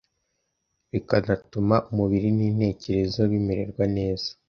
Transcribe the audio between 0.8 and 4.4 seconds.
bikanatuma umubiri n’intekerezo bimererwa neza.